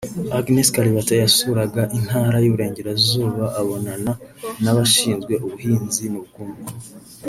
Agnes 0.39 0.71
Kalibata 0.75 1.13
yasuraga 1.23 1.81
intara 1.97 2.35
y’Iburengerezazuba 2.39 3.43
abonana 3.59 4.11
n’abashinzwe 4.63 5.33
ubuhinzi 5.45 6.03
n’ubukungu 6.09 6.65